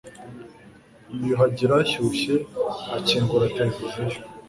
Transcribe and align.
Yiyuhagira 1.11 1.73
ashyushye 1.83 2.35
akingura 2.97 3.51
televiziyo. 3.55 4.17